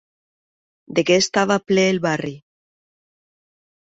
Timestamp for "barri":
2.07-2.33